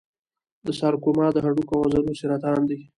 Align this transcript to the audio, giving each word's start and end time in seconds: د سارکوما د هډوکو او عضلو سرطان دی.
د 0.65 0.67
سارکوما 0.79 1.27
د 1.33 1.37
هډوکو 1.45 1.73
او 1.77 1.83
عضلو 1.85 2.19
سرطان 2.21 2.59
دی. 2.69 2.79